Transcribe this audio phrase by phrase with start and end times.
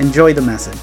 [0.00, 0.80] Enjoy the message.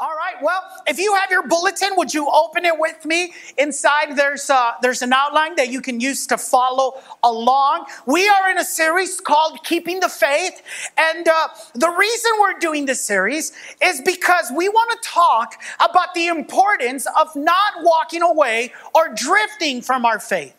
[0.00, 0.34] All right.
[0.42, 3.32] Well, if you have your bulletin, would you open it with me?
[3.56, 7.86] Inside, there's uh, there's an outline that you can use to follow along.
[8.06, 10.60] We are in a series called "Keeping the Faith,"
[10.96, 16.12] and uh, the reason we're doing this series is because we want to talk about
[16.14, 20.56] the importance of not walking away or drifting from our faith.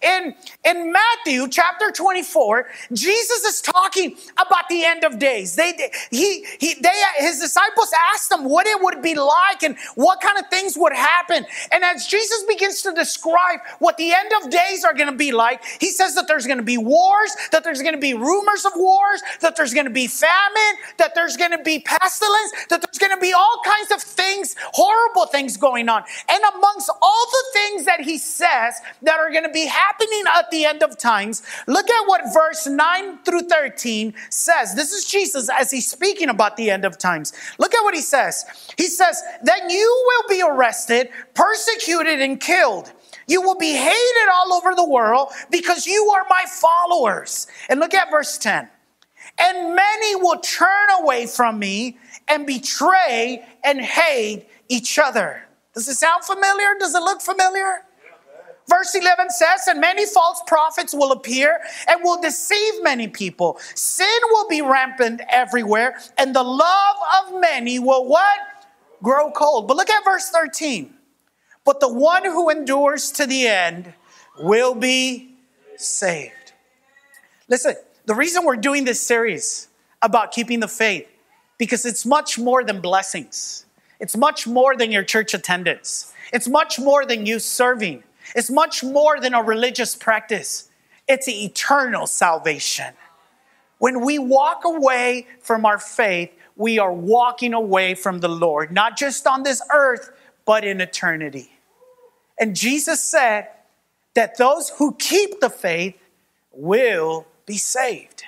[0.00, 0.34] In,
[0.64, 5.56] in Matthew chapter 24, Jesus is talking about the end of days.
[5.56, 10.20] They, he, he, they, his disciples asked him what it would be like and what
[10.20, 11.44] kind of things would happen.
[11.72, 15.32] And as Jesus begins to describe what the end of days are going to be
[15.32, 18.64] like, he says that there's going to be wars, that there's going to be rumors
[18.64, 22.82] of wars, that there's going to be famine, that there's going to be pestilence, that
[22.82, 26.04] there's going to be all kinds of things, horrible things going on.
[26.28, 30.24] And amongst all the things that he says that are going to be happening, happening
[30.36, 34.74] at the end of times, look at what verse 9 through 13 says.
[34.74, 37.32] This is Jesus as he's speaking about the end of times.
[37.58, 38.44] Look at what he says.
[38.76, 42.92] He says, Then you will be arrested, persecuted, and killed.
[43.26, 47.46] You will be hated all over the world because you are my followers.
[47.68, 48.68] And look at verse 10.
[49.38, 55.44] And many will turn away from me and betray and hate each other.
[55.74, 56.74] Does it sound familiar?
[56.78, 57.84] Does it look familiar?
[58.68, 63.58] Verse 11 says, And many false prophets will appear and will deceive many people.
[63.74, 68.38] Sin will be rampant everywhere, and the love of many will what?
[69.02, 69.68] Grow cold.
[69.68, 70.94] But look at verse 13.
[71.64, 73.94] But the one who endures to the end
[74.40, 75.34] will be
[75.76, 76.52] saved.
[77.48, 79.68] Listen, the reason we're doing this series
[80.02, 81.06] about keeping the faith,
[81.56, 83.66] because it's much more than blessings.
[84.00, 86.12] It's much more than your church attendance.
[86.32, 88.04] It's much more than you serving.
[88.34, 90.70] It's much more than a religious practice,
[91.06, 92.94] it's eternal salvation.
[93.78, 98.96] When we walk away from our faith, we are walking away from the Lord, not
[98.96, 100.10] just on this earth,
[100.44, 101.52] but in eternity.
[102.40, 103.48] And Jesus said
[104.14, 105.96] that those who keep the faith
[106.50, 108.24] will be saved.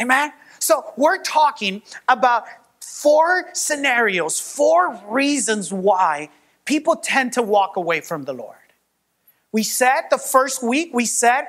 [0.00, 0.32] Amen?
[0.60, 2.44] So we're talking about
[2.80, 6.30] four scenarios, four reasons why
[6.64, 8.59] people tend to walk away from the Lord.
[9.52, 11.48] We said the first week, we said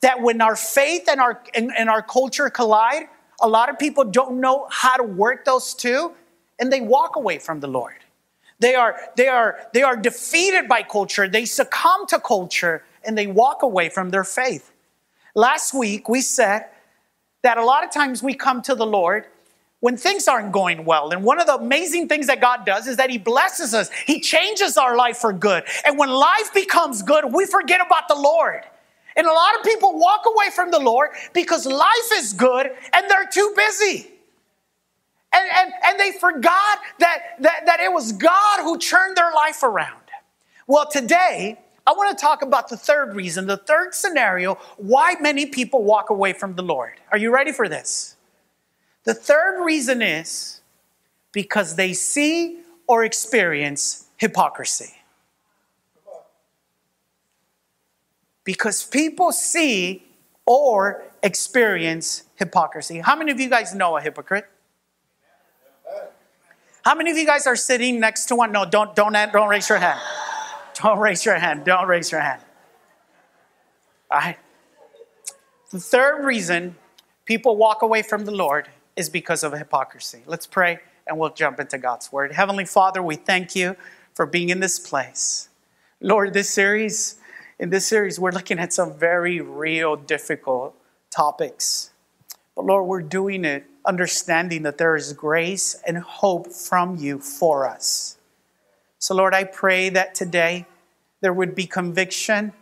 [0.00, 3.08] that when our faith and our, and, and our culture collide,
[3.40, 6.12] a lot of people don't know how to work those two
[6.58, 7.96] and they walk away from the Lord.
[8.60, 13.26] They are, they are, they are defeated by culture, they succumb to culture, and they
[13.26, 14.70] walk away from their faith.
[15.34, 16.66] Last week, we said
[17.42, 19.26] that a lot of times we come to the Lord
[19.82, 21.10] when things aren't going well.
[21.10, 24.20] And one of the amazing things that God does is that He blesses us, He
[24.20, 25.64] changes our life for good.
[25.84, 28.62] And when life becomes good, we forget about the Lord.
[29.16, 33.10] And a lot of people walk away from the Lord because life is good and
[33.10, 34.06] they're too busy.
[35.32, 39.64] And, and, and they forgot that, that, that it was God who turned their life
[39.64, 40.00] around.
[40.68, 45.46] Well, today, I want to talk about the third reason, the third scenario, why many
[45.46, 46.92] people walk away from the Lord.
[47.10, 48.11] Are you ready for this?
[49.04, 50.60] The third reason is
[51.32, 54.94] because they see or experience hypocrisy.
[58.44, 60.04] Because people see
[60.46, 63.00] or experience hypocrisy.
[63.00, 64.46] How many of you guys know a hypocrite?
[66.84, 68.50] How many of you guys are sitting next to one?
[68.50, 70.00] No, don't, don't, don't raise your hand.
[70.74, 71.64] Don't raise your hand.
[71.64, 72.42] Don't raise your hand.
[74.10, 74.38] All right.
[75.70, 76.76] The third reason
[77.24, 80.22] people walk away from the Lord is because of hypocrisy.
[80.26, 82.32] Let's pray and we'll jump into God's word.
[82.32, 83.76] Heavenly Father, we thank you
[84.14, 85.48] for being in this place.
[86.00, 87.16] Lord, this series,
[87.58, 90.74] in this series, we're looking at some very real, difficult
[91.10, 91.90] topics.
[92.54, 97.68] But Lord, we're doing it understanding that there is grace and hope from you for
[97.68, 98.16] us.
[98.98, 100.66] So, Lord, I pray that today
[101.20, 102.52] there would be conviction,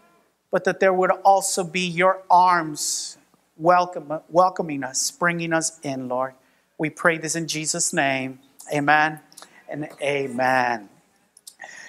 [0.51, 3.19] but that there would also be your arms
[3.61, 6.35] welcome, welcoming us, bringing us in, Lord.
[6.79, 8.41] We pray this in Jesus' name.
[8.73, 9.21] Amen
[9.69, 10.89] and amen.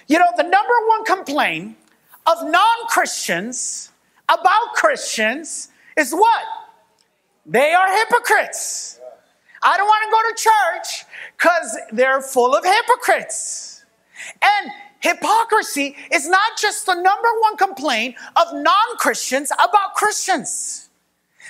[0.06, 1.76] You know, the number one complaint
[2.26, 3.90] of non Christians
[4.28, 6.44] about Christians is what?
[7.46, 9.00] They are hypocrites.
[9.62, 11.04] I don't want to go to church
[11.36, 13.84] because they're full of hypocrites.
[14.42, 14.70] And
[15.00, 20.90] hypocrisy is not just the number one complaint of non Christians about Christians.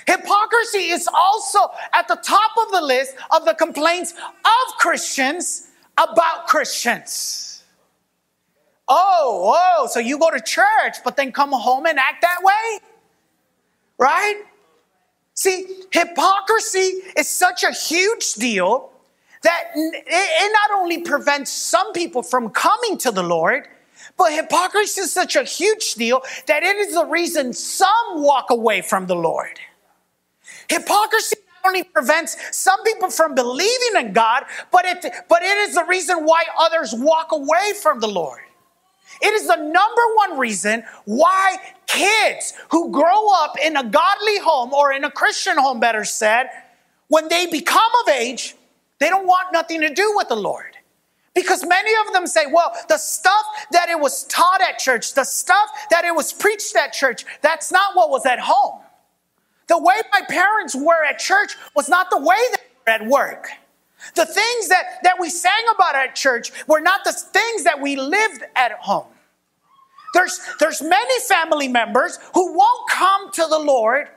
[0.07, 1.59] Hypocrisy is also
[1.93, 7.63] at the top of the list of the complaints of Christians about Christians.
[8.87, 12.79] Oh, oh, so you go to church, but then come home and act that way?
[13.97, 14.43] Right?
[15.35, 18.91] See, hypocrisy is such a huge deal
[19.41, 23.67] that it not only prevents some people from coming to the Lord,
[24.17, 28.81] but hypocrisy is such a huge deal that it is the reason some walk away
[28.81, 29.59] from the Lord.
[30.73, 35.75] Hypocrisy not only prevents some people from believing in God, but it, but it is
[35.75, 38.41] the reason why others walk away from the Lord.
[39.21, 44.73] It is the number one reason why kids who grow up in a godly home
[44.73, 46.49] or in a Christian home, better said,
[47.07, 48.55] when they become of age,
[48.99, 50.75] they don't want nothing to do with the Lord.
[51.35, 55.23] Because many of them say, well, the stuff that it was taught at church, the
[55.23, 58.82] stuff that it was preached at church, that's not what was at home.
[59.67, 63.49] The way my parents were at church was not the way they were at work.
[64.15, 67.95] The things that, that we sang about at church were not the things that we
[67.95, 69.07] lived at home.
[70.13, 74.09] There's, there's many family members who won't come to the Lord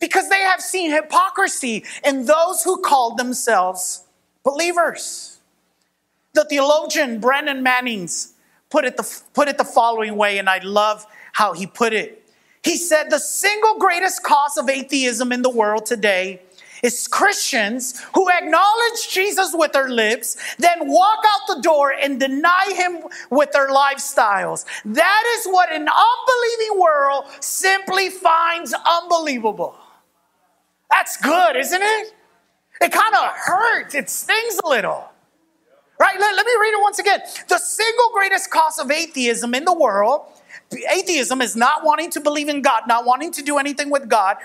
[0.00, 4.04] because they have seen hypocrisy in those who call themselves
[4.42, 5.38] believers.
[6.32, 8.32] The theologian Brennan Mannings
[8.70, 12.23] put it, the, put it the following way, and I love how he put it.
[12.64, 16.40] He said, The single greatest cause of atheism in the world today
[16.82, 22.74] is Christians who acknowledge Jesus with their lips, then walk out the door and deny
[22.76, 24.64] him with their lifestyles.
[24.84, 29.76] That is what an unbelieving world simply finds unbelievable.
[30.90, 32.14] That's good, isn't it?
[32.80, 35.10] It kind of hurts, it stings a little.
[35.98, 36.18] Right?
[36.18, 37.20] Let, let me read it once again.
[37.48, 40.26] The single greatest cause of atheism in the world
[40.72, 44.36] atheism is not wanting to believe in God, not wanting to do anything with God,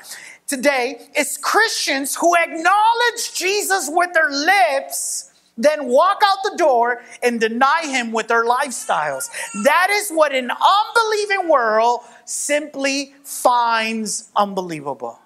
[0.47, 7.39] today it's Christians who acknowledge Jesus with their lips, then walk out the door and
[7.39, 9.29] deny him with their lifestyles.
[9.63, 15.19] That is what an unbelieving world simply finds unbelievable.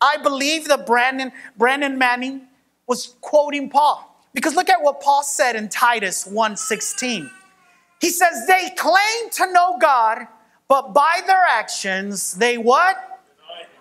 [0.00, 2.42] I believe that Brandon, Brennan Manning
[2.86, 4.04] was quoting Paul.
[4.34, 7.30] Because look at what Paul said in Titus 1:16.
[8.00, 10.26] He says they claim to know God,
[10.68, 13.04] but by their actions they what?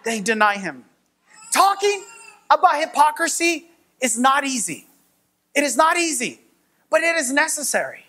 [0.07, 0.85] they deny him.
[1.53, 2.01] Talking
[2.49, 3.69] about hypocrisy
[4.01, 4.87] is not easy.
[5.53, 6.39] It is not easy,
[6.89, 8.05] but it is necessary.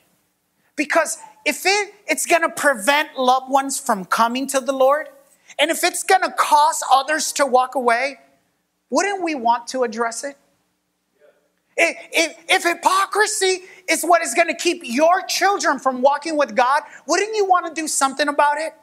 [0.77, 5.09] Because if it, it's to prevent loved ones from coming to the Lord,
[5.59, 8.21] and if it's to cause others to walk away,
[8.91, 10.37] wouldn't we want to address it?
[11.81, 16.83] If, if, hypocrisy is what is going to keep your children from walking with God,
[17.07, 18.75] wouldn't you want to do something about it?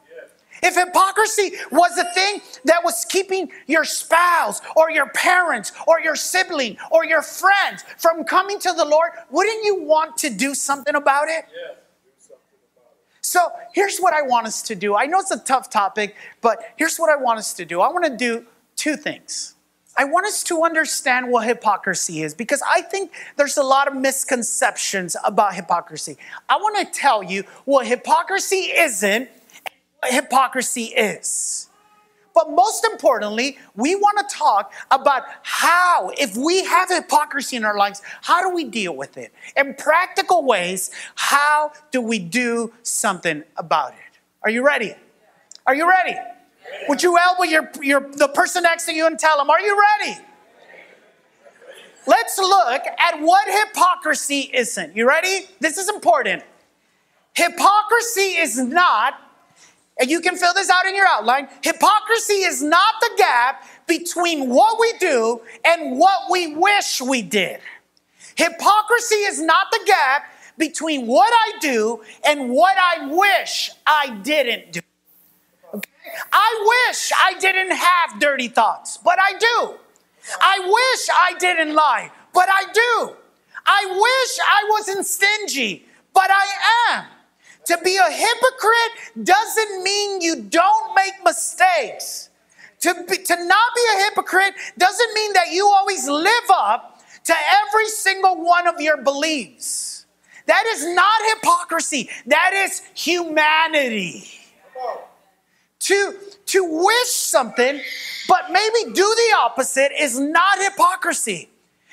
[0.62, 6.16] If hypocrisy was the thing that was keeping your spouse or your parents or your
[6.16, 10.94] sibling or your friends from coming to the Lord, wouldn't you want to do something
[10.94, 11.44] about it?
[11.54, 11.76] Yes.
[13.20, 14.96] So here's what I want us to do.
[14.96, 17.80] I know it's a tough topic, but here's what I want us to do.
[17.80, 18.46] I want to do
[18.76, 19.55] two things.
[19.98, 23.94] I want us to understand what hypocrisy is because I think there's a lot of
[23.94, 26.18] misconceptions about hypocrisy.
[26.48, 29.30] I want to tell you what hypocrisy isn't
[30.04, 31.68] hypocrisy is.
[32.34, 37.78] But most importantly, we want to talk about how, if we have hypocrisy in our
[37.78, 39.32] lives, how do we deal with it?
[39.56, 44.18] In practical ways, how do we do something about it?
[44.42, 44.94] Are you ready?
[45.66, 46.14] Are you ready?
[46.88, 49.78] Would you elbow your, your, the person next to you and tell them, Are you
[50.00, 50.18] ready?
[52.06, 54.96] Let's look at what hypocrisy isn't.
[54.96, 55.46] You ready?
[55.58, 56.44] This is important.
[57.34, 59.14] Hypocrisy is not
[59.98, 61.48] and you can fill this out in your outline.
[61.62, 67.60] Hypocrisy is not the gap between what we do and what we wish we did.
[68.34, 70.24] Hypocrisy is not the gap
[70.58, 74.80] between what I do and what I wish I didn't do.
[76.32, 79.74] I wish I didn't have dirty thoughts, but I do.
[80.40, 83.16] I wish I didn't lie, but I do.
[83.66, 87.04] I wish I wasn't stingy, but I am.
[87.66, 92.30] To be a hypocrite doesn't mean you don't make mistakes.
[92.80, 97.34] To, be, to not be a hypocrite doesn't mean that you always live up to
[97.34, 100.06] every single one of your beliefs.
[100.46, 104.30] That is not hypocrisy, that is humanity.
[105.86, 106.14] To,
[106.46, 107.80] to wish something,
[108.28, 111.48] but maybe do the opposite is not hypocrisy.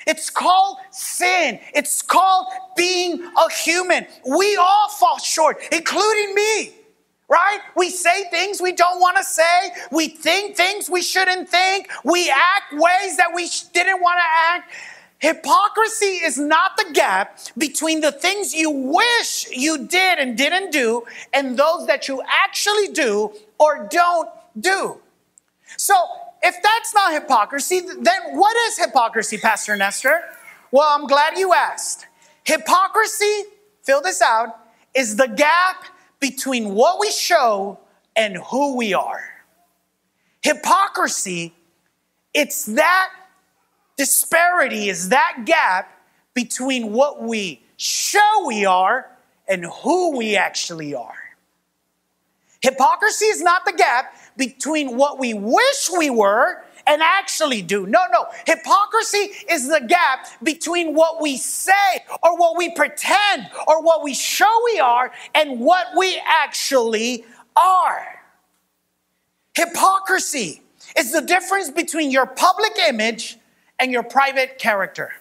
[0.06, 1.60] It's called sin.
[1.74, 2.46] It's called
[2.76, 4.06] being a human.
[4.28, 6.74] We all fall short, including me,
[7.28, 7.60] right?
[7.76, 9.70] We say things we don't want to say.
[9.90, 11.88] We think things we shouldn't think.
[12.04, 14.72] We act ways that we didn't want to act.
[15.18, 21.04] Hypocrisy is not the gap between the things you wish you did and didn't do
[21.32, 24.28] and those that you actually do or don't
[24.58, 25.00] do.
[25.76, 25.94] So,
[26.42, 30.20] if that's not hypocrisy, then what is hypocrisy, Pastor Nestor?
[30.70, 32.06] Well, I'm glad you asked.
[32.44, 33.44] Hypocrisy,
[33.82, 34.58] fill this out,
[34.94, 35.84] is the gap
[36.20, 37.78] between what we show
[38.14, 39.24] and who we are.
[40.42, 41.54] Hypocrisy,
[42.34, 43.08] it's that
[43.96, 45.90] disparity, is that gap
[46.34, 49.10] between what we show we are
[49.48, 51.14] and who we actually are.
[52.60, 57.86] Hypocrisy is not the gap between what we wish we were and actually do.
[57.86, 58.26] No, no.
[58.46, 61.72] Hypocrisy is the gap between what we say
[62.22, 67.24] or what we pretend or what we show we are and what we actually
[67.56, 68.20] are.
[69.54, 70.62] Hypocrisy
[70.96, 73.38] is the difference between your public image
[73.78, 75.12] and your private character.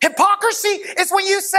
[0.00, 1.58] Hypocrisy is when you say,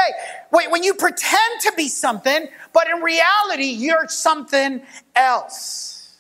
[0.51, 4.81] wait, when you pretend to be something, but in reality, you're something
[5.15, 6.17] else.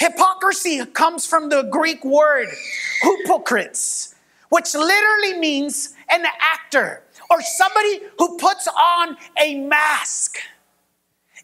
[0.00, 2.48] Hypocrisy comes from the Greek word
[3.02, 4.14] hypocrites,
[4.48, 10.38] which literally means an actor or somebody who puts on a mask.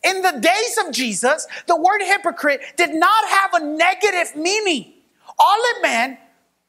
[0.02, 4.92] In the days of Jesus, the word hypocrite did not have a negative meaning.
[5.38, 6.18] All it meant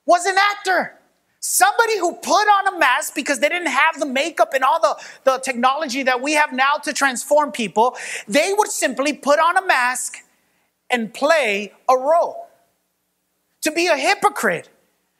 [0.09, 0.95] was an actor.
[1.39, 4.97] Somebody who put on a mask because they didn't have the makeup and all the,
[5.23, 7.95] the technology that we have now to transform people,
[8.27, 10.17] they would simply put on a mask
[10.89, 12.47] and play a role.
[13.61, 14.69] To be a hypocrite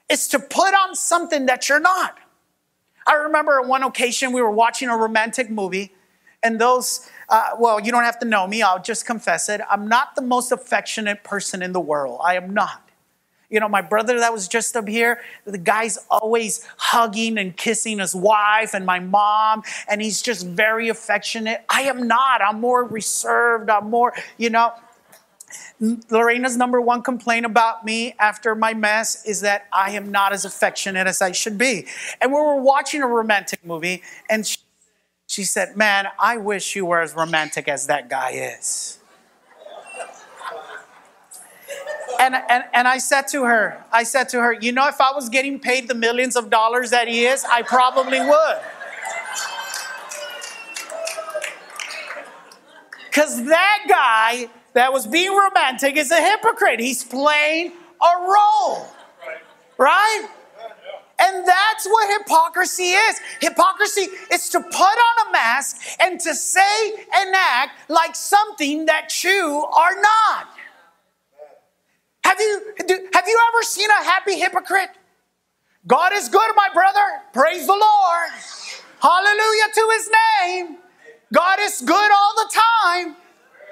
[0.09, 2.17] is to put on something that you're not.
[3.05, 5.93] I remember on one occasion we were watching a romantic movie,
[6.41, 9.61] and those, uh, well, you don't have to know me, I'll just confess it.
[9.69, 12.21] I'm not the most affectionate person in the world.
[12.23, 12.88] I am not.
[13.49, 17.99] You know, my brother that was just up here, the guy's always hugging and kissing
[17.99, 21.65] his wife and my mom, and he's just very affectionate.
[21.67, 22.41] I am not.
[22.41, 23.69] I'm more reserved.
[23.69, 24.73] I'm more, you know.
[26.11, 30.45] Lorena's number one complaint about me after my mess is that I am not as
[30.45, 31.87] affectionate as I should be.
[32.21, 34.57] And we were watching a romantic movie, and she,
[35.25, 38.98] she said, Man, I wish you were as romantic as that guy is.
[42.19, 45.13] And, and, and I said to her, I said to her, you know, if I
[45.13, 48.59] was getting paid the millions of dollars that he is, I probably would.
[53.07, 56.81] Because that guy that was being romantic is a hypocrite.
[56.81, 57.71] He's playing
[58.01, 58.87] a role.
[59.77, 60.27] Right?
[61.21, 63.19] And that's what hypocrisy is.
[63.41, 69.23] Hypocrisy is to put on a mask and to say and act like something that
[69.23, 70.58] you are not.
[72.29, 72.61] Have you,
[73.13, 74.91] have you ever seen a happy hypocrite?
[75.87, 77.01] God is good, my brother.
[77.33, 78.29] Praise the Lord.
[79.01, 80.09] Hallelujah to his
[80.43, 80.77] name.
[81.33, 82.51] God is good all the
[82.83, 83.15] time,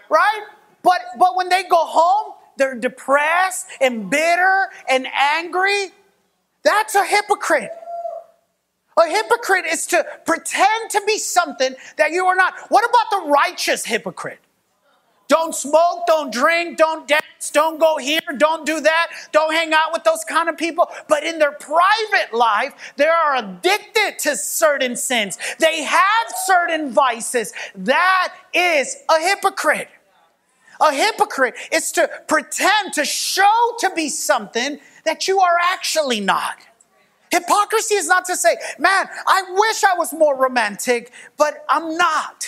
[0.10, 0.42] right?
[0.82, 5.92] But but when they go home, they're depressed and bitter and angry.
[6.64, 7.72] That's a hypocrite.
[9.00, 12.56] A hypocrite is to pretend to be something that you are not.
[12.70, 14.40] What about the righteous hypocrite?
[15.28, 19.91] Don't smoke, don't drink, don't dance, don't go here, don't do that, don't hang out
[19.94, 20.89] with those kind of people.
[21.08, 25.38] But in their private life, they are addicted to certain sins.
[25.60, 27.53] They have certain vices.
[27.75, 29.89] That is a hypocrite.
[30.79, 36.58] A hypocrite is to pretend to show to be something that you are actually not.
[37.32, 42.48] Hypocrisy is not to say, man, I wish I was more romantic, but I'm not.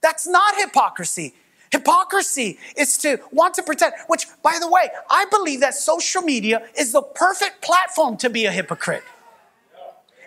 [0.00, 1.34] That's not hypocrisy.
[1.72, 6.62] Hypocrisy is to want to pretend, which, by the way, I believe that social media
[6.78, 9.02] is the perfect platform to be a hypocrite.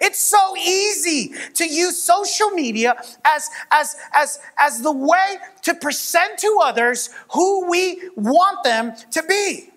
[0.01, 6.39] It's so easy to use social media as, as, as, as the way to present
[6.39, 9.69] to others who we want them to be.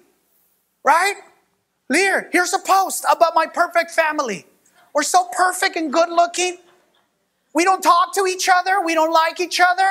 [0.82, 1.14] Right?
[1.90, 4.46] Lear, here's a post about my perfect family.
[4.94, 6.56] We're so perfect and good looking.
[7.54, 8.80] We don't talk to each other.
[8.84, 9.88] We don't like each other.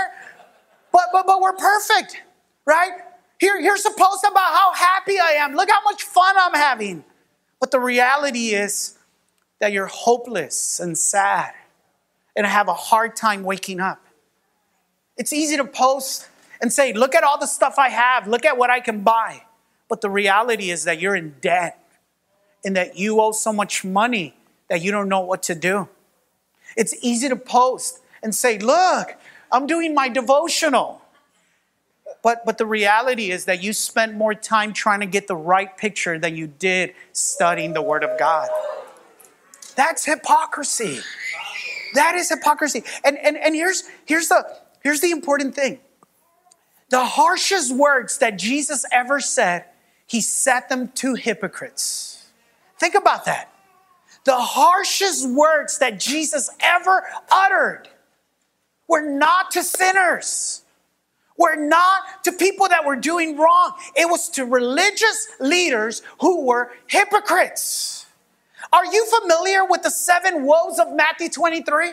[0.91, 2.21] But, but, but we're perfect,
[2.65, 2.91] right?
[3.39, 5.53] Here, here's a post about how happy I am.
[5.53, 7.03] Look how much fun I'm having.
[7.59, 8.97] But the reality is
[9.59, 11.53] that you're hopeless and sad
[12.35, 14.03] and have a hard time waking up.
[15.17, 16.29] It's easy to post
[16.61, 19.43] and say, Look at all the stuff I have, look at what I can buy.
[19.89, 21.79] But the reality is that you're in debt
[22.63, 24.35] and that you owe so much money
[24.69, 25.87] that you don't know what to do.
[26.75, 29.15] It's easy to post and say, Look,
[29.51, 31.01] I'm doing my devotional.
[32.23, 35.75] But, but the reality is that you spent more time trying to get the right
[35.77, 38.49] picture than you did studying the Word of God.
[39.75, 40.99] That's hypocrisy.
[41.93, 42.83] That is hypocrisy.
[43.05, 44.45] And, and, and here's, here's, the,
[44.83, 45.79] here's the important thing
[46.89, 49.65] the harshest words that Jesus ever said,
[50.05, 52.25] he said them to hypocrites.
[52.79, 53.53] Think about that.
[54.23, 57.89] The harshest words that Jesus ever uttered
[58.87, 60.63] were not to sinners,
[61.37, 63.73] were not to people that were doing wrong.
[63.95, 68.05] It was to religious leaders who were hypocrites.
[68.73, 71.91] Are you familiar with the seven woes of Matthew 23?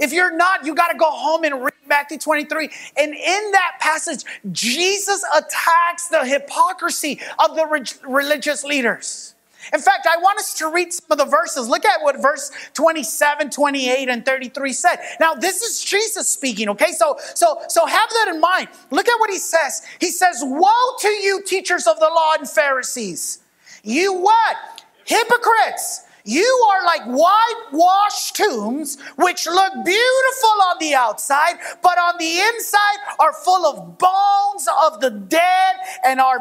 [0.00, 2.70] If you're not, you got to go home and read Matthew 23.
[2.96, 9.34] And in that passage, Jesus attacks the hypocrisy of the re- religious leaders.
[9.72, 11.68] In fact, I want us to read some of the verses.
[11.68, 14.96] Look at what verse 27, 28, and 33 said.
[15.20, 16.92] Now, this is Jesus speaking, okay?
[16.92, 18.68] So, so, so have that in mind.
[18.90, 19.82] Look at what he says.
[20.00, 23.40] He says, Woe to you, teachers of the law and Pharisees.
[23.82, 24.56] You what?
[25.04, 26.06] Hypocrites!
[26.24, 32.98] You are like whitewashed tombs, which look beautiful on the outside, but on the inside
[33.18, 36.38] are full of bones of the dead and are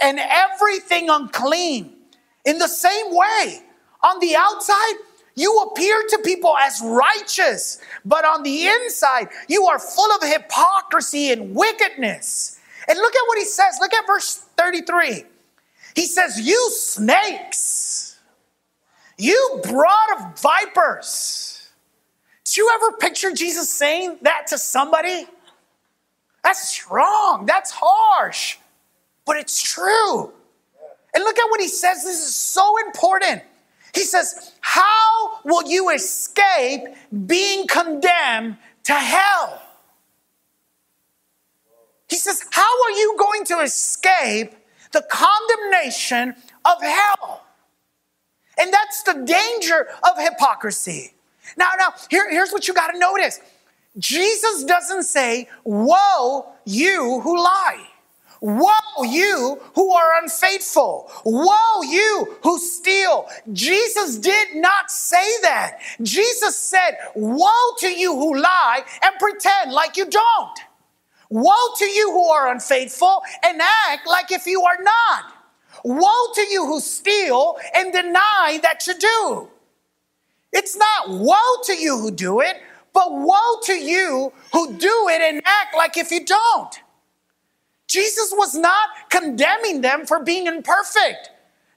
[0.00, 1.92] and everything unclean.
[2.44, 3.62] In the same way,
[4.02, 4.94] on the outside,
[5.34, 11.32] you appear to people as righteous, but on the inside, you are full of hypocrisy
[11.32, 12.60] and wickedness.
[12.86, 13.78] And look at what he says.
[13.80, 15.24] Look at verse 33.
[15.96, 18.18] He says, You snakes,
[19.16, 21.70] you brood of vipers.
[22.44, 25.26] Did you ever picture Jesus saying that to somebody?
[26.42, 28.58] That's strong, that's harsh,
[29.24, 30.32] but it's true.
[31.14, 32.04] And look at what he says.
[32.04, 33.42] This is so important.
[33.94, 36.82] He says, How will you escape
[37.26, 39.62] being condemned to hell?
[42.08, 44.54] He says, How are you going to escape
[44.94, 46.34] the condemnation
[46.64, 47.44] of hell.
[48.56, 51.12] And that's the danger of hypocrisy.
[51.58, 53.40] Now, now, here, here's what you got to notice.
[53.98, 57.84] Jesus doesn't say, Woe, you who lie.
[58.44, 61.10] Woe, you who are unfaithful.
[61.24, 63.26] Woe, you who steal.
[63.54, 65.78] Jesus did not say that.
[66.02, 70.58] Jesus said, Woe to you who lie and pretend like you don't.
[71.30, 75.24] Woe to you who are unfaithful and act like if you are not.
[75.82, 79.48] Woe to you who steal and deny that you do.
[80.52, 82.60] It's not woe to you who do it,
[82.92, 86.83] but woe to you who do it and act like if you don't.
[87.94, 91.30] Jesus was not condemning them for being imperfect.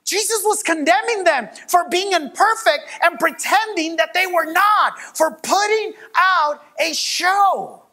[0.04, 5.92] Jesus was condemning them for being imperfect and pretending that they were not, for putting
[6.16, 7.84] out a show.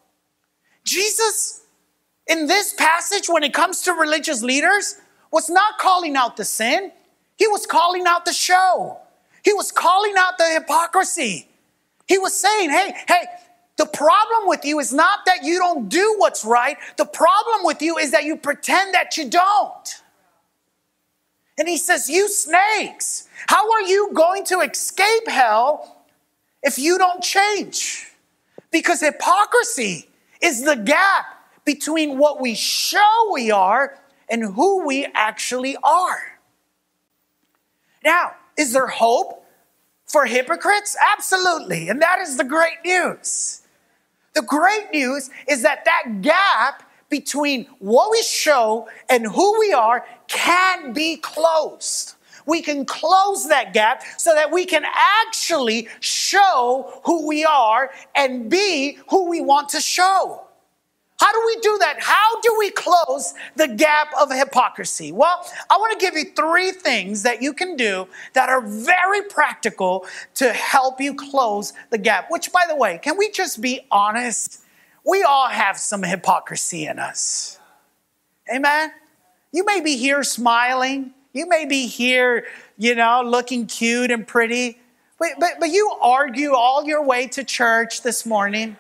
[0.84, 1.66] Jesus,
[2.26, 4.96] in this passage, when it comes to religious leaders,
[5.30, 6.92] was not calling out the sin,
[7.38, 8.98] he was calling out the show.
[9.44, 11.48] He was calling out the hypocrisy.
[12.08, 13.26] He was saying, hey, hey,
[13.78, 16.78] the problem with you is not that you don't do what's right.
[16.98, 20.02] The problem with you is that you pretend that you don't.
[21.58, 26.06] And he says, You snakes, how are you going to escape hell
[26.64, 28.12] if you don't change?
[28.72, 30.10] Because hypocrisy
[30.42, 31.26] is the gap
[31.66, 36.40] between what we show we are and who we actually are.
[38.04, 39.46] Now, is there hope
[40.06, 40.96] for hypocrites?
[41.14, 41.90] Absolutely.
[41.90, 43.64] And that is the great news.
[44.36, 50.06] The great news is that that gap between what we show and who we are
[50.28, 52.15] can be closed.
[52.45, 58.50] We can close that gap so that we can actually show who we are and
[58.50, 60.44] be who we want to show.
[61.17, 61.97] How do we do that?
[61.99, 65.13] How do we close the gap of hypocrisy?
[65.13, 69.21] Well, I want to give you three things that you can do that are very
[69.21, 72.30] practical to help you close the gap.
[72.30, 74.62] Which, by the way, can we just be honest?
[75.06, 77.60] We all have some hypocrisy in us.
[78.54, 78.91] Amen?
[79.54, 81.13] You may be here smiling.
[81.32, 82.45] You may be here,
[82.78, 84.80] you know, looking cute and pretty.
[85.17, 88.75] But, but, but you argue all your way to church this morning,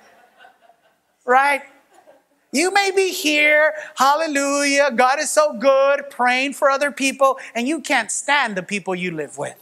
[1.25, 1.61] right?
[2.55, 7.81] You may be here, hallelujah, God is so good, praying for other people, and you
[7.81, 9.57] can't stand the people you live with.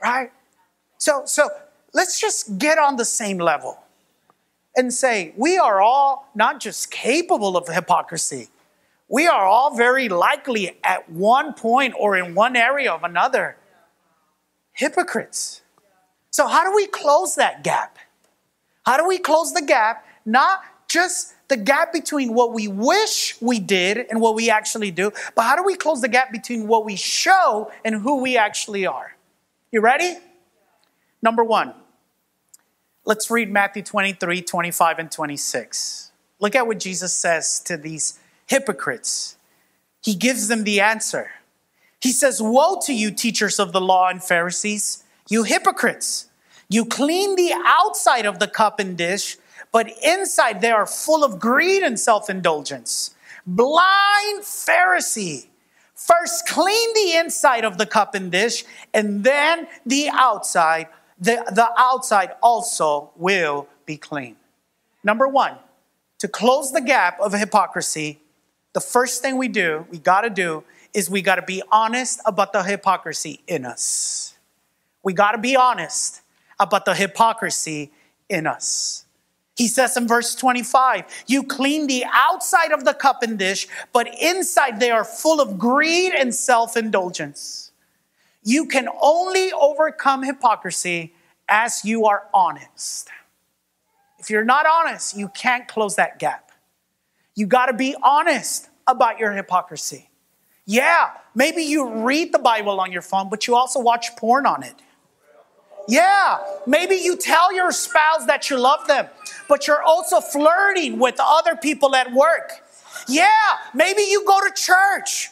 [0.00, 0.30] Right?
[0.98, 1.48] So, so
[1.92, 3.82] let's just get on the same level
[4.76, 8.50] and say we are all not just capable of hypocrisy,
[9.08, 13.56] we are all very likely at one point or in one area of another
[14.74, 15.62] hypocrites.
[16.30, 17.98] So, how do we close that gap?
[18.84, 20.04] How do we close the gap?
[20.24, 25.10] Not just the gap between what we wish we did and what we actually do,
[25.34, 28.86] but how do we close the gap between what we show and who we actually
[28.86, 29.16] are?
[29.70, 30.18] You ready?
[31.22, 31.74] Number one,
[33.04, 36.10] let's read Matthew 23 25 and 26.
[36.40, 39.36] Look at what Jesus says to these hypocrites.
[40.02, 41.30] He gives them the answer.
[42.00, 46.28] He says, Woe to you, teachers of the law and Pharisees, you hypocrites!
[46.72, 49.36] You clean the outside of the cup and dish,
[49.72, 53.14] but inside they are full of greed and self indulgence.
[53.46, 55.48] Blind Pharisee!
[55.94, 60.88] First, clean the inside of the cup and dish, and then the outside.
[61.18, 64.36] The, the outside also will be clean.
[65.04, 65.56] Number one,
[66.20, 68.18] to close the gap of hypocrisy,
[68.72, 72.20] the first thing we do, we got to do, is we got to be honest
[72.24, 74.38] about the hypocrisy in us.
[75.02, 76.21] We got to be honest
[76.58, 77.92] about the hypocrisy
[78.28, 79.04] in us.
[79.56, 84.08] He says in verse 25, You clean the outside of the cup and dish, but
[84.20, 87.72] inside they are full of greed and self indulgence.
[88.42, 91.14] You can only overcome hypocrisy
[91.48, 93.08] as you are honest.
[94.18, 96.50] If you're not honest, you can't close that gap.
[97.34, 100.10] You got to be honest about your hypocrisy.
[100.64, 104.62] Yeah, maybe you read the Bible on your phone, but you also watch porn on
[104.62, 104.74] it.
[105.88, 109.08] Yeah, maybe you tell your spouse that you love them,
[109.48, 112.52] but you're also flirting with other people at work.
[113.08, 113.28] Yeah,
[113.74, 115.30] maybe you go to church,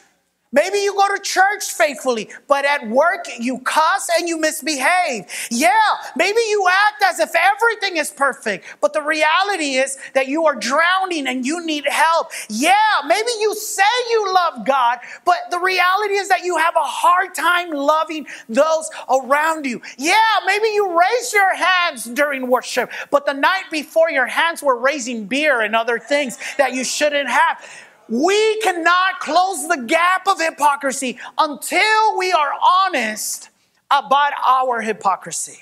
[0.53, 5.27] Maybe you go to church faithfully, but at work you cuss and you misbehave.
[5.49, 5.71] Yeah,
[6.17, 10.57] maybe you act as if everything is perfect, but the reality is that you are
[10.57, 12.33] drowning and you need help.
[12.49, 12.75] Yeah,
[13.07, 17.33] maybe you say you love God, but the reality is that you have a hard
[17.33, 19.81] time loving those around you.
[19.99, 24.77] Yeah, maybe you raise your hands during worship, but the night before your hands were
[24.77, 27.65] raising beer and other things that you shouldn't have.
[28.11, 33.51] We cannot close the gap of hypocrisy until we are honest
[33.91, 35.61] about our hypocrisy.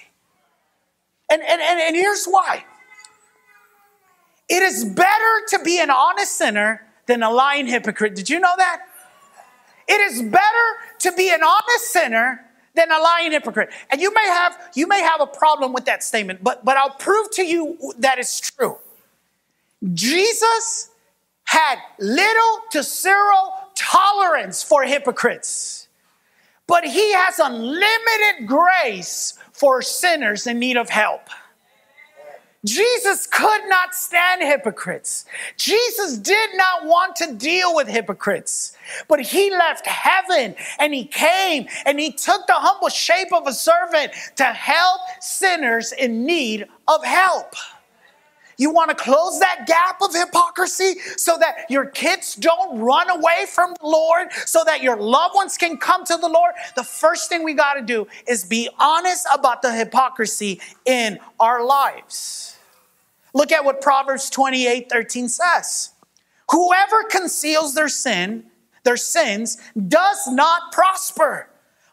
[1.31, 2.65] And, and, and, and here's why
[4.49, 8.15] it is better to be an honest sinner than a lying hypocrite.
[8.15, 8.81] Did you know that?
[9.87, 10.67] It is better
[11.01, 13.71] to be an honest sinner than a lying hypocrite.
[13.91, 16.91] And you may have you may have a problem with that statement, but but I'll
[16.91, 18.79] prove to you that it's true.
[19.93, 20.91] Jesus
[21.49, 23.35] had little to zero
[23.75, 25.89] tolerance for hypocrites,
[26.67, 31.23] but he has unlimited grace for sinners in need of help.
[32.67, 35.25] Jesus could not stand hypocrites.
[35.57, 38.77] Jesus did not want to deal with hypocrites,
[39.09, 43.55] but he left heaven and he came and he took the humble shape of a
[43.55, 47.55] servant to help sinners in need of help.
[48.59, 53.47] You want to close that gap of hypocrisy so that your kids don't run away
[53.49, 56.55] from the Lord, so that your loved ones can come to the Lord.
[56.75, 61.65] The first thing we got to do is be honest about the hypocrisy in our
[61.65, 62.57] lives.
[63.33, 65.93] Look at what Proverbs 28 13 says.
[66.51, 68.45] Whoever conceals their sin,
[68.83, 71.49] their sins, does not prosper.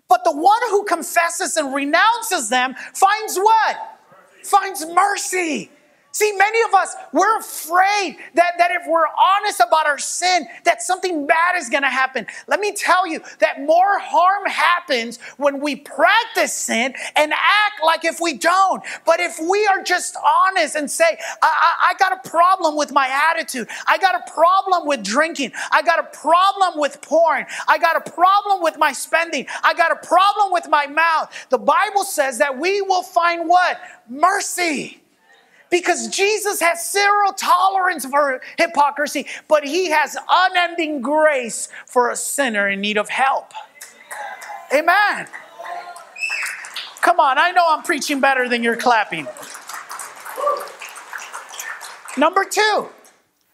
[0.08, 4.00] But the one who confesses and renounces them finds what?
[4.44, 5.70] Finds mercy.
[6.16, 10.82] See, many of us, we're afraid that, that if we're honest about our sin, that
[10.82, 12.26] something bad is gonna happen.
[12.48, 18.06] Let me tell you that more harm happens when we practice sin and act like
[18.06, 18.82] if we don't.
[19.06, 22.94] But if we are just honest and say, I, I, I got a problem with
[22.94, 27.78] my attitude, I got a problem with drinking, I got a problem with porn, I
[27.78, 31.48] got a problem with my spending, I got a problem with my mouth.
[31.50, 33.82] The Bible says that we will find what?
[34.08, 35.02] Mercy
[35.76, 42.70] because Jesus has zero tolerance for hypocrisy, but he has unending grace for a sinner
[42.70, 43.52] in need of help.
[44.74, 45.28] Amen.
[47.02, 49.28] Come on, I know I'm preaching better than you're clapping.
[52.16, 52.88] Number two,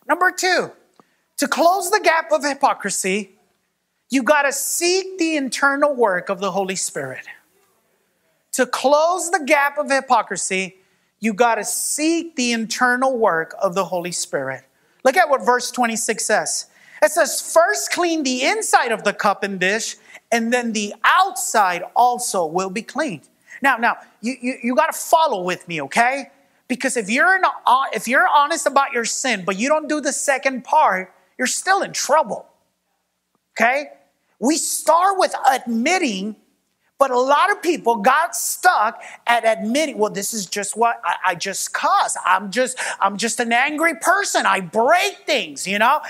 [0.07, 0.69] number two,
[1.37, 3.31] to close the gap of hypocrisy,
[4.11, 7.25] you got to seek the internal work of the Holy Spirit.
[8.51, 10.75] To close the gap of hypocrisy,
[11.21, 14.65] you got to seek the internal work of the Holy Spirit.
[15.05, 16.65] Look at what verse 26 says.
[17.01, 19.95] It says, First clean the inside of the cup and dish,
[20.31, 23.29] and then the outside also will be cleaned.
[23.61, 26.31] Now, now, you, you, you got to follow with me, okay?
[26.67, 27.39] Because if you're,
[27.93, 31.81] if you're honest about your sin, but you don't do the second part, you're still
[31.81, 32.47] in trouble.
[33.53, 33.87] Okay?
[34.39, 36.35] We start with admitting,
[37.01, 41.15] but a lot of people got stuck at admitting, well, this is just what I,
[41.25, 42.15] I just cuss.
[42.23, 44.45] I'm just, I'm just an angry person.
[44.45, 46.01] I break things, you know?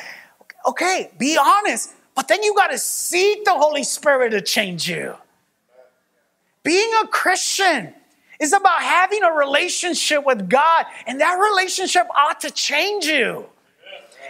[0.68, 1.94] Okay, be honest.
[2.14, 5.16] But then you got to seek the Holy Spirit to change you.
[6.62, 7.94] Being a Christian
[8.42, 13.46] is about having a relationship with God, and that relationship ought to change you.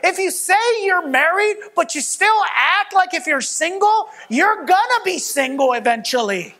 [0.03, 5.03] If you say you're married, but you still act like if you're single, you're gonna
[5.03, 6.55] be single eventually.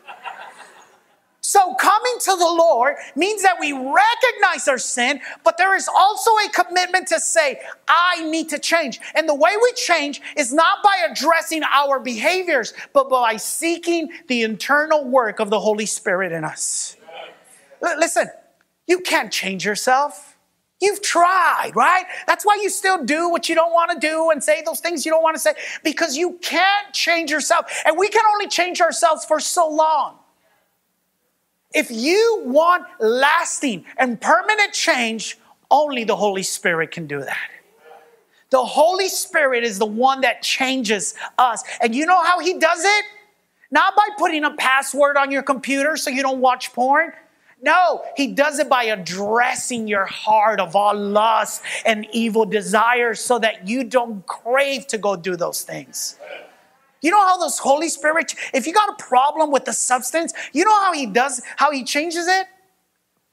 [1.44, 6.30] So, coming to the Lord means that we recognize our sin, but there is also
[6.30, 9.00] a commitment to say, I need to change.
[9.16, 14.44] And the way we change is not by addressing our behaviors, but by seeking the
[14.44, 16.96] internal work of the Holy Spirit in us.
[17.84, 18.28] L- listen,
[18.86, 20.31] you can't change yourself.
[20.82, 22.06] You've tried, right?
[22.26, 25.06] That's why you still do what you don't want to do and say those things
[25.06, 25.52] you don't want to say
[25.84, 27.66] because you can't change yourself.
[27.86, 30.18] And we can only change ourselves for so long.
[31.72, 35.38] If you want lasting and permanent change,
[35.70, 37.50] only the Holy Spirit can do that.
[38.50, 41.62] The Holy Spirit is the one that changes us.
[41.80, 43.04] And you know how He does it?
[43.70, 47.12] Not by putting a password on your computer so you don't watch porn.
[47.62, 53.38] No, He does it by addressing your heart of all lust and evil desires so
[53.38, 56.18] that you don't crave to go do those things.
[57.00, 60.64] You know how those Holy Spirit, if you got a problem with the substance, you
[60.64, 62.46] know how he does, how he changes it?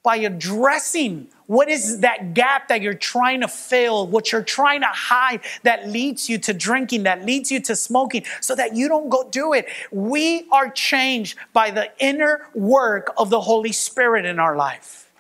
[0.04, 4.88] By addressing what is that gap that you're trying to fill, what you're trying to
[4.88, 9.10] hide that leads you to drinking, that leads you to smoking, so that you don't
[9.10, 9.66] go do it.
[9.92, 15.12] We are changed by the inner work of the Holy Spirit in our life.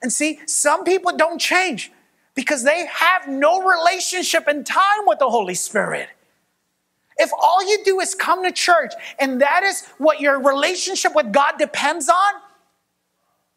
[0.00, 1.92] And see, some people don't change
[2.34, 6.08] because they have no relationship and time with the Holy Spirit.
[7.18, 11.30] If all you do is come to church and that is what your relationship with
[11.30, 12.32] God depends on,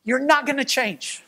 [0.03, 1.23] you're not going to change.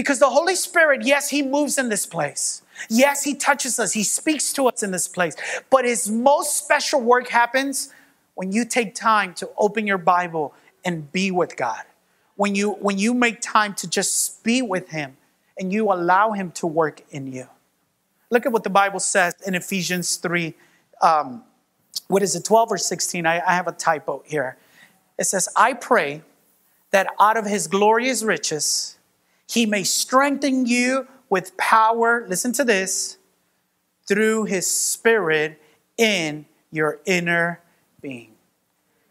[0.00, 2.62] Because the Holy Spirit, yes, He moves in this place.
[2.88, 3.92] Yes, He touches us.
[3.92, 5.36] He speaks to us in this place.
[5.68, 7.92] But His most special work happens
[8.34, 10.54] when you take time to open your Bible
[10.86, 11.82] and be with God.
[12.36, 15.18] When you, when you make time to just be with Him
[15.58, 17.48] and you allow Him to work in you.
[18.30, 20.54] Look at what the Bible says in Ephesians 3
[21.02, 21.44] um,
[22.08, 23.26] what is it, 12 or 16?
[23.26, 24.56] I, I have a typo here.
[25.18, 26.22] It says, I pray
[26.90, 28.96] that out of his glorious riches,
[29.50, 33.18] he may strengthen you with power, listen to this,
[34.06, 35.60] through his spirit
[35.96, 37.60] in your inner
[38.00, 38.32] being.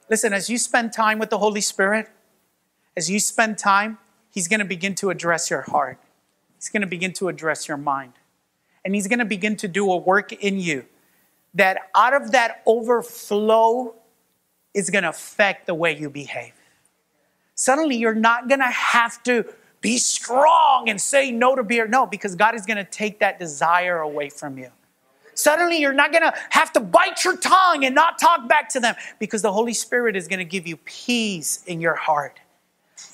[0.09, 2.07] Listen, as you spend time with the Holy Spirit,
[2.95, 3.97] as you spend time,
[4.29, 5.99] he's going to begin to address your heart.
[6.55, 8.13] He's going to begin to address your mind.
[8.85, 10.85] And he's going to begin to do a work in you
[11.53, 13.93] that out of that overflow
[14.73, 16.53] is going to affect the way you behave.
[17.55, 19.45] Suddenly, you're not going to have to
[19.81, 21.87] be strong and say no to beer.
[21.87, 24.69] No, because God is going to take that desire away from you.
[25.33, 28.79] Suddenly, you're not going to have to bite your tongue and not talk back to
[28.81, 32.39] them because the Holy Spirit is going to give you peace in your heart.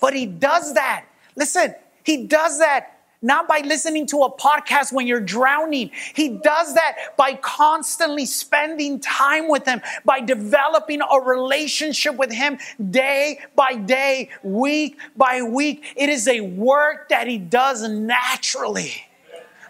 [0.02, 1.06] But He does that.
[1.36, 5.92] Listen, He does that not by listening to a podcast when you're drowning.
[6.14, 12.58] He does that by constantly spending time with Him, by developing a relationship with Him
[12.92, 15.84] day by day, week by week.
[15.96, 19.06] It is a work that He does naturally.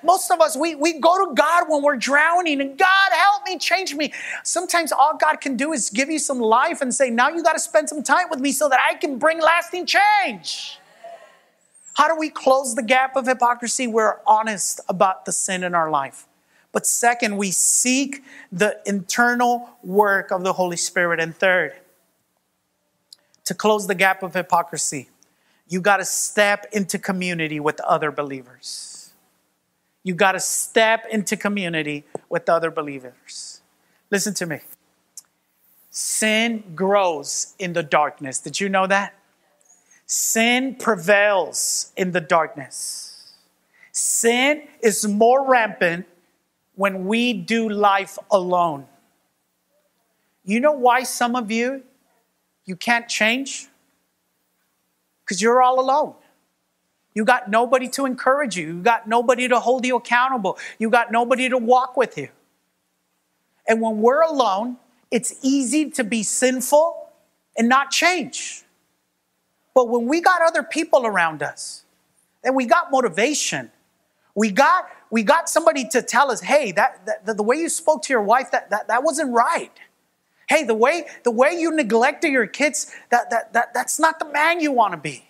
[0.05, 3.57] Most of us, we, we go to God when we're drowning and God, help me,
[3.57, 4.13] change me.
[4.43, 7.53] Sometimes all God can do is give you some life and say, now you got
[7.53, 10.79] to spend some time with me so that I can bring lasting change.
[11.95, 13.87] How do we close the gap of hypocrisy?
[13.87, 16.27] We're honest about the sin in our life.
[16.73, 21.21] But second, we seek the internal work of the Holy Spirit.
[21.21, 21.73] And third,
[23.45, 25.09] to close the gap of hypocrisy,
[25.69, 29.13] you got to step into community with other believers.
[30.03, 33.61] You got to step into community with other believers.
[34.11, 34.59] Listen to me.
[35.91, 38.39] Sin grows in the darkness.
[38.39, 39.15] Did you know that?
[40.05, 43.33] Sin prevails in the darkness.
[43.91, 46.05] Sin is more rampant
[46.75, 48.85] when we do life alone.
[50.43, 51.83] You know why some of you
[52.65, 53.67] you can't change?
[55.23, 56.15] Because you're all alone.
[57.13, 58.67] You got nobody to encourage you.
[58.67, 60.57] You got nobody to hold you accountable.
[60.77, 62.29] You got nobody to walk with you.
[63.67, 64.77] And when we're alone,
[65.09, 67.09] it's easy to be sinful
[67.57, 68.64] and not change.
[69.75, 71.83] But when we got other people around us,
[72.43, 73.71] and we got motivation,
[74.33, 78.01] we got we got somebody to tell us, hey, that, that the way you spoke
[78.03, 79.71] to your wife, that, that, that wasn't right.
[80.49, 84.25] Hey, the way, the way you neglected your kids, that, that, that, that's not the
[84.25, 85.25] man you want to be.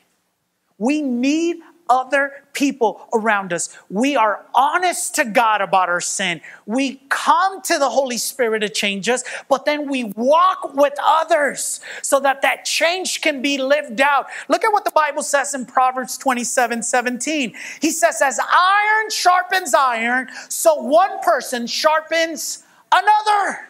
[0.77, 1.57] We need
[1.89, 3.77] other people around us.
[3.89, 6.41] We are honest to God about our sin.
[6.65, 11.81] We come to the Holy Spirit to change us, but then we walk with others
[12.01, 14.27] so that that change can be lived out.
[14.47, 17.53] Look at what the Bible says in Proverbs 27 17.
[17.81, 23.69] He says, As iron sharpens iron, so one person sharpens another.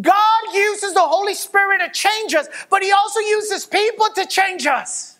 [0.00, 4.66] God uses the Holy Spirit to change us, but He also uses people to change
[4.66, 5.17] us.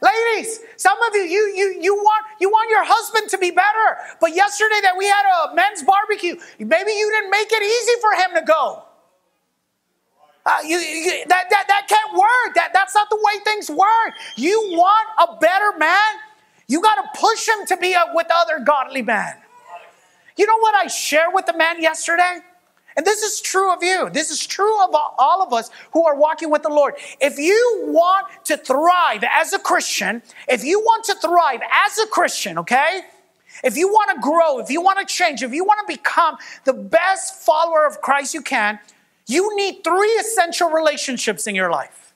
[0.00, 3.96] Ladies, some of you, you, you, you, want, you want your husband to be better.
[4.20, 8.12] But yesterday that we had a men's barbecue, maybe you didn't make it easy for
[8.12, 8.84] him to go.
[10.46, 12.54] Uh, you, you, that, that, that can't work.
[12.54, 14.14] That, that's not the way things work.
[14.36, 16.14] You want a better man,
[16.68, 19.34] you got to push him to be a, with other godly men.
[20.36, 22.38] You know what I shared with the man yesterday?
[22.98, 24.10] And this is true of you.
[24.10, 26.94] This is true of all of us who are walking with the Lord.
[27.20, 32.08] If you want to thrive as a Christian, if you want to thrive as a
[32.08, 33.02] Christian, okay?
[33.62, 36.38] If you want to grow, if you want to change, if you want to become
[36.64, 38.80] the best follower of Christ you can,
[39.28, 42.14] you need three essential relationships in your life.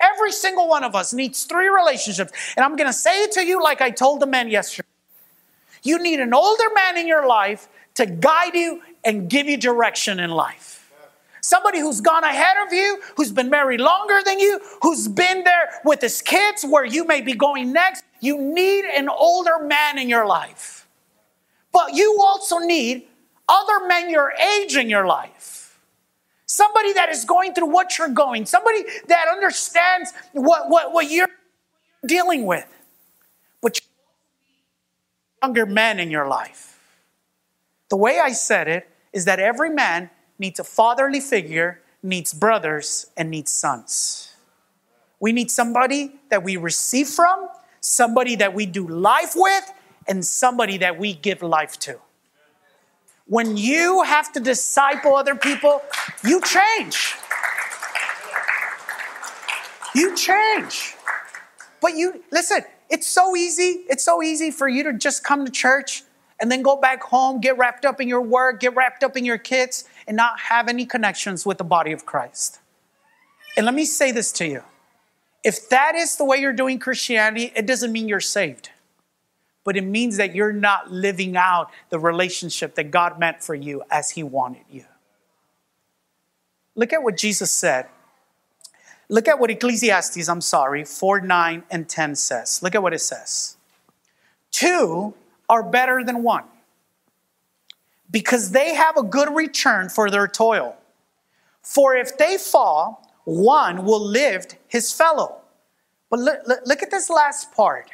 [0.00, 2.32] Every single one of us needs three relationships.
[2.56, 4.88] And I'm going to say it to you like I told the man yesterday.
[5.82, 10.20] You need an older man in your life to guide you and give you direction
[10.20, 10.90] in life.
[11.40, 15.80] Somebody who's gone ahead of you, who's been married longer than you, who's been there
[15.84, 18.04] with his kids where you may be going next.
[18.20, 20.86] You need an older man in your life.
[21.72, 23.08] But you also need
[23.48, 25.80] other men your age in your life.
[26.46, 31.28] Somebody that is going through what you're going, somebody that understands what, what, what you're
[32.06, 32.66] dealing with.
[33.60, 33.86] But you
[35.42, 36.71] younger men in your life.
[37.92, 43.10] The way I said it is that every man needs a fatherly figure, needs brothers,
[43.18, 44.32] and needs sons.
[45.20, 47.50] We need somebody that we receive from,
[47.80, 49.70] somebody that we do life with,
[50.08, 51.98] and somebody that we give life to.
[53.26, 55.82] When you have to disciple other people,
[56.24, 57.14] you change.
[59.94, 60.94] You change.
[61.82, 63.84] But you, listen, it's so easy.
[63.90, 66.04] It's so easy for you to just come to church
[66.42, 69.24] and then go back home, get wrapped up in your work, get wrapped up in
[69.24, 72.58] your kids, and not have any connections with the body of Christ.
[73.56, 74.64] And let me say this to you
[75.44, 78.70] if that is the way you're doing Christianity, it doesn't mean you're saved,
[79.62, 83.84] but it means that you're not living out the relationship that God meant for you
[83.88, 84.84] as He wanted you.
[86.74, 87.86] Look at what Jesus said.
[89.08, 92.60] Look at what Ecclesiastes, I'm sorry, 4 9 and 10 says.
[92.64, 93.56] Look at what it says.
[94.50, 95.14] Two
[95.52, 96.44] are better than one
[98.10, 100.74] because they have a good return for their toil.
[101.60, 105.42] For if they fall, one will lift his fellow.
[106.08, 107.90] But look, look, at this last part,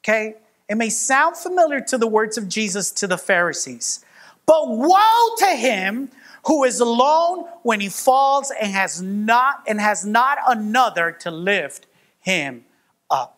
[0.00, 0.34] okay?
[0.68, 4.04] It may sound familiar to the words of Jesus to the Pharisees,
[4.44, 6.10] but woe to him
[6.44, 11.86] who is alone when he falls and has not and has not another to lift
[12.20, 12.66] him
[13.10, 13.37] up.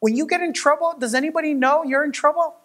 [0.00, 2.56] When you get in trouble, does anybody know you're in trouble?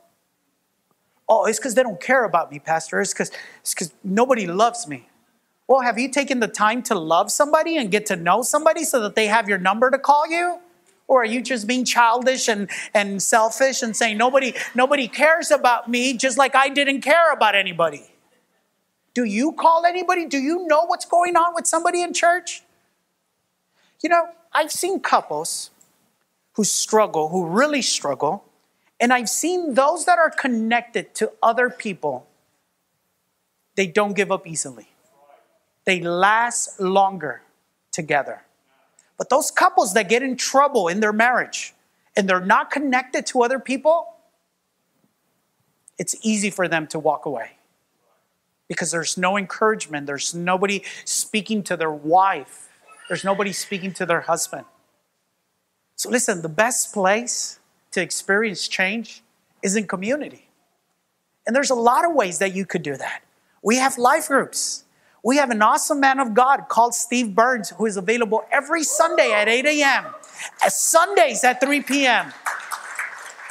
[1.28, 3.02] Oh, it's because they don't care about me, Pastor.
[3.02, 5.08] It's because it's because nobody loves me.
[5.68, 9.02] Well, have you taken the time to love somebody and get to know somebody so
[9.02, 10.60] that they have your number to call you?
[11.08, 15.90] Or are you just being childish and, and selfish and saying nobody, nobody cares about
[15.90, 18.04] me just like I didn't care about anybody?
[19.14, 20.26] Do you call anybody?
[20.26, 22.64] Do you know what's going on with somebody in church?
[24.02, 25.72] You know, I've seen couples
[26.56, 28.46] who struggle, who really struggle.
[29.00, 32.28] And I've seen those that are connected to other people,
[33.76, 34.88] they don't give up easily.
[35.86, 37.42] They last longer
[37.92, 38.44] together.
[39.18, 41.74] But those couples that get in trouble in their marriage
[42.16, 44.14] and they're not connected to other people,
[45.98, 47.52] it's easy for them to walk away
[48.68, 50.08] because there's no encouragement.
[50.08, 52.70] There's nobody speaking to their wife,
[53.08, 54.66] there's nobody speaking to their husband.
[55.96, 57.60] So, listen, the best place
[57.92, 59.24] to experience change
[59.64, 60.50] is in community.
[61.48, 63.22] And there's a lot of ways that you could do that.
[63.62, 64.84] We have life groups.
[65.24, 69.32] We have an awesome man of God called Steve Burns who is available every Sunday
[69.32, 70.06] at 8 a.m.,
[70.68, 72.32] Sundays at 3 p.m.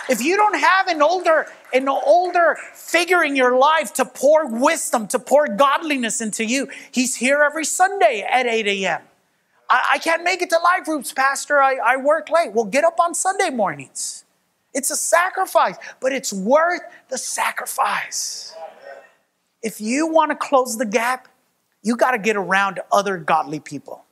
[0.09, 5.09] If you don't have an older, an older figure in your life to pour wisdom,
[5.09, 9.01] to pour godliness into you, he's here every Sunday at 8 a.m.
[9.71, 11.63] I, I can't make it to live groups, Pastor.
[11.63, 12.53] I, I work late.
[12.53, 14.25] Well, get up on Sunday mornings
[14.75, 18.55] It's a sacrifice, but it's worth the sacrifice.
[19.63, 21.29] If you want to close the gap,
[21.83, 24.05] you got to get around other godly people.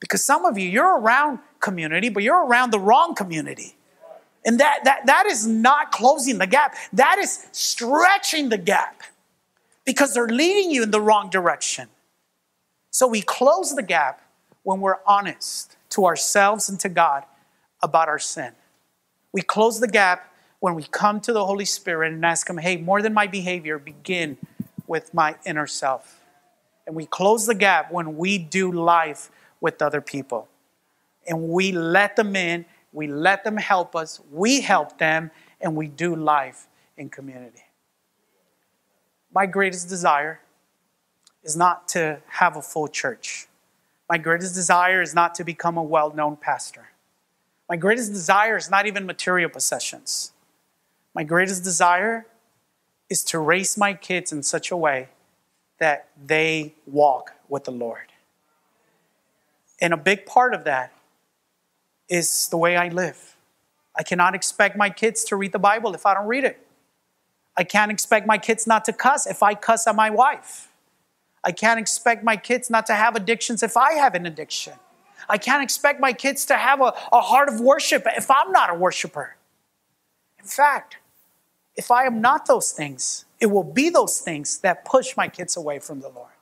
[0.00, 3.76] Because some of you, you're around community, but you're around the wrong community.
[4.44, 9.02] And that, that, that is not closing the gap, that is stretching the gap
[9.84, 11.88] because they're leading you in the wrong direction.
[12.90, 14.19] So we close the gap
[14.62, 17.24] when we're honest to ourselves and to God
[17.82, 18.52] about our sin.
[19.32, 22.76] We close the gap when we come to the Holy Spirit and ask Him, hey,
[22.76, 24.36] more than my behavior, begin
[24.86, 26.20] with my inner self.
[26.86, 29.30] And we close the gap when we do life
[29.60, 30.48] with other people.
[31.26, 35.30] And we let them in, we let them help us, we help them,
[35.60, 37.62] and we do life in community.
[39.32, 40.40] My greatest desire
[41.42, 43.46] is not to have a full church.
[44.10, 46.88] My greatest desire is not to become a well known pastor.
[47.68, 50.32] My greatest desire is not even material possessions.
[51.14, 52.26] My greatest desire
[53.08, 55.10] is to raise my kids in such a way
[55.78, 58.08] that they walk with the Lord.
[59.80, 60.92] And a big part of that
[62.08, 63.36] is the way I live.
[63.96, 66.66] I cannot expect my kids to read the Bible if I don't read it.
[67.56, 70.69] I can't expect my kids not to cuss if I cuss at my wife.
[71.42, 74.74] I can't expect my kids not to have addictions if I have an addiction.
[75.28, 78.70] I can't expect my kids to have a, a heart of worship if I'm not
[78.70, 79.36] a worshiper.
[80.38, 80.98] In fact,
[81.76, 85.56] if I am not those things, it will be those things that push my kids
[85.56, 86.32] away from the Lord.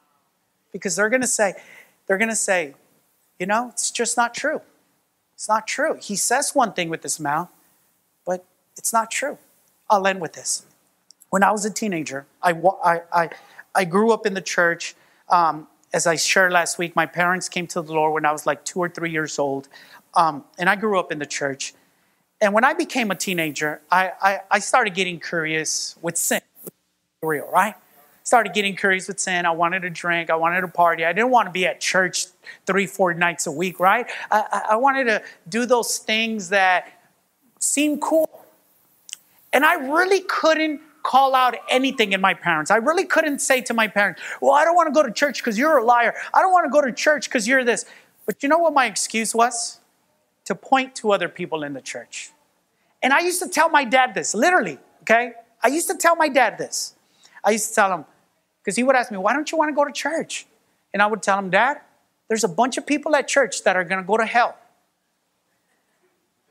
[0.73, 1.55] Because they're going to say,
[2.07, 2.75] they're going to say,
[3.39, 4.61] you know, it's just not true.
[5.35, 5.97] It's not true.
[6.01, 7.49] He says one thing with his mouth,
[8.27, 8.45] but
[8.77, 9.39] it's not true.
[9.89, 10.67] I'll end with this.
[11.31, 12.53] When I was a teenager, I,
[12.85, 13.31] I, I,
[13.75, 14.95] I grew up in the church.
[15.29, 18.47] Um, as I shared last week, my parents came to the Lord when I was
[18.47, 19.69] like two or three years old.
[20.15, 21.75] Um, and I grew up in the church.
[22.41, 26.41] And when I became a teenager, I, I, I started getting curious with sin
[27.23, 27.75] real, right?
[28.23, 29.47] Started getting curious with sin.
[29.47, 30.31] I wanted to drink.
[30.31, 31.05] I wanted to party.
[31.05, 32.27] I didn't want to be at church
[32.67, 34.07] three, four nights a week, right?
[34.31, 36.93] I, I wanted to do those things that
[37.59, 38.29] seemed cool.
[39.53, 42.71] And I really couldn't call out anything in my parents.
[42.71, 45.39] I really couldn't say to my parents, Well, I don't want to go to church
[45.39, 46.15] because you're a liar.
[46.35, 47.87] I don't want to go to church because you're this.
[48.27, 49.81] But you know what my excuse was?
[50.45, 52.31] To point to other people in the church.
[53.03, 55.33] And I used to tell my dad this, literally, okay?
[55.63, 56.95] I used to tell my dad this.
[57.43, 58.05] I used to tell him,
[58.61, 60.47] because he would ask me, why don't you want to go to church?
[60.93, 61.81] And I would tell him, Dad,
[62.29, 64.57] there's a bunch of people at church that are going to go to hell.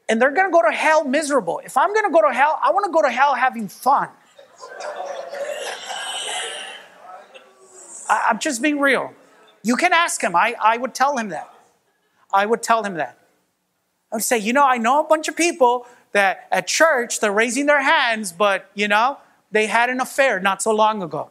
[0.10, 1.60] And they're going to go to hell miserable.
[1.64, 4.10] If I'm going to go to hell, I want to go to hell having fun.
[8.10, 9.14] I, am just being real.
[9.64, 10.36] You can ask him.
[10.36, 11.54] I, I would tell him that.
[12.34, 13.18] I would tell him that.
[14.12, 17.32] I would say, you know, I know a bunch of people that at church they're
[17.32, 19.18] raising their hands, but you know,
[19.52, 21.30] they had an affair not so long ago.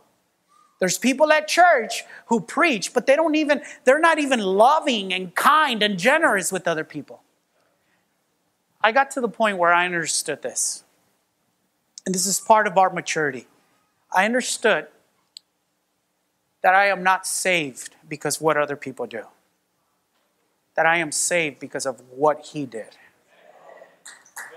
[0.79, 5.35] There's people at church who preach, but they don't even, they're not even loving and
[5.35, 7.22] kind and generous with other people.
[8.83, 10.85] I got to the point where I understood this.
[12.07, 13.49] And this is part of our maturity.
[14.15, 14.87] I understood
[16.63, 19.25] that I am not saved because what other people do.
[20.77, 22.97] That I am saved because of what he did.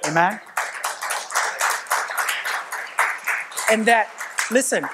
[0.05, 0.39] Amen?
[3.71, 4.09] And that,
[4.51, 4.87] listen,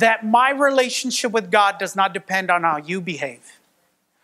[0.00, 3.58] that my relationship with God does not depend on how you behave.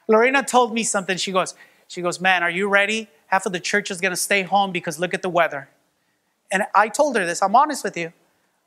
[0.09, 1.17] Lorena told me something.
[1.17, 1.55] She goes,
[1.87, 3.09] she goes, man, are you ready?
[3.27, 5.69] Half of the church is going to stay home because look at the weather.
[6.51, 7.43] And I told her this.
[7.43, 8.13] I'm honest with you.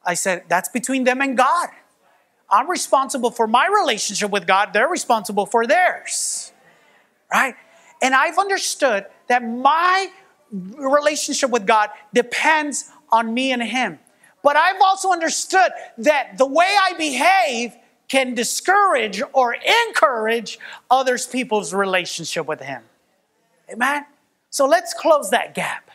[0.05, 1.69] I said, that's between them and God.
[2.49, 4.73] I'm responsible for my relationship with God.
[4.73, 6.51] They're responsible for theirs.
[7.31, 7.55] Right?
[8.01, 10.07] And I've understood that my
[10.51, 13.99] relationship with God depends on me and Him.
[14.43, 17.73] But I've also understood that the way I behave
[18.09, 19.55] can discourage or
[19.87, 20.59] encourage
[20.91, 22.83] others people's relationship with him.
[23.71, 24.05] Amen.
[24.49, 25.89] So let's close that gap.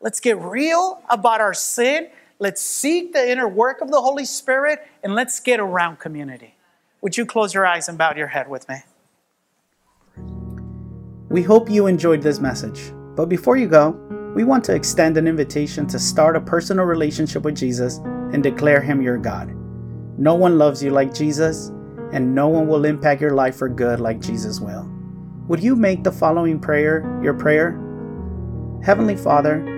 [0.00, 2.08] Let's get real about our sin.
[2.38, 6.54] Let's seek the inner work of the Holy Spirit and let's get around community.
[7.00, 8.76] Would you close your eyes and bow your head with me?
[11.28, 12.92] We hope you enjoyed this message.
[13.16, 13.90] But before you go,
[14.36, 17.98] we want to extend an invitation to start a personal relationship with Jesus
[18.32, 19.52] and declare Him your God.
[20.16, 21.68] No one loves you like Jesus,
[22.12, 24.88] and no one will impact your life for good like Jesus will.
[25.48, 27.72] Would you make the following prayer your prayer?
[28.84, 29.77] Heavenly Father,